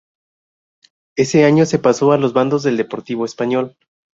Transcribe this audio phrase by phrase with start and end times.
[1.15, 3.77] Ese año se pasó a los bandos del Deportivo Español.